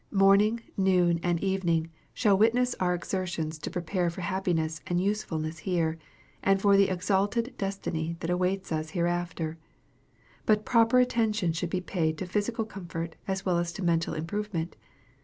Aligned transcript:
Morning, 0.09 0.61
noon, 0.75 1.19
and 1.21 1.39
evening 1.43 1.91
shall 2.11 2.35
witness 2.35 2.73
our 2.79 2.95
exertions 2.95 3.59
to 3.59 3.69
prepare 3.69 4.09
for 4.09 4.21
happiness 4.21 4.81
and 4.87 4.99
usefulness 4.99 5.59
here, 5.59 5.99
and 6.41 6.59
for 6.59 6.75
the 6.75 6.89
exalted 6.89 7.53
destiny 7.59 8.17
that 8.19 8.31
awaits 8.31 8.71
us 8.71 8.89
hereafter. 8.97 9.59
But 10.47 10.65
proper 10.65 10.97
attention 10.97 11.53
should 11.53 11.69
be 11.69 11.81
paid 11.81 12.17
to 12.17 12.25
physical 12.25 12.65
comfort 12.65 13.15
as 13.27 13.45
well 13.45 13.59
as 13.59 13.71
to 13.73 13.83
mental 13.83 14.15
improvement. 14.15 14.75